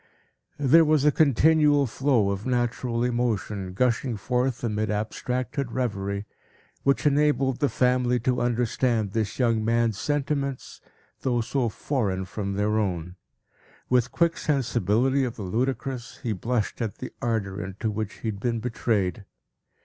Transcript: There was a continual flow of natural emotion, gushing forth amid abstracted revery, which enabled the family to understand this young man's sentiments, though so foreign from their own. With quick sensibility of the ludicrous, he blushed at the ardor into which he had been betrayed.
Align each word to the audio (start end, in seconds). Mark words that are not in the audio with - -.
There 0.57 0.83
was 0.83 1.05
a 1.05 1.11
continual 1.11 1.85
flow 1.85 2.31
of 2.31 2.47
natural 2.47 3.03
emotion, 3.03 3.73
gushing 3.75 4.17
forth 4.17 4.63
amid 4.63 4.89
abstracted 4.89 5.71
revery, 5.71 6.25
which 6.81 7.05
enabled 7.05 7.59
the 7.59 7.69
family 7.69 8.19
to 8.21 8.41
understand 8.41 9.11
this 9.11 9.37
young 9.37 9.63
man's 9.63 9.99
sentiments, 9.99 10.81
though 11.19 11.41
so 11.41 11.69
foreign 11.69 12.25
from 12.25 12.55
their 12.55 12.79
own. 12.79 13.15
With 13.91 14.11
quick 14.11 14.37
sensibility 14.37 15.23
of 15.23 15.35
the 15.35 15.43
ludicrous, 15.43 16.17
he 16.23 16.33
blushed 16.33 16.81
at 16.81 16.95
the 16.97 17.11
ardor 17.21 17.63
into 17.63 17.91
which 17.91 18.21
he 18.21 18.29
had 18.29 18.39
been 18.39 18.59
betrayed. 18.59 19.25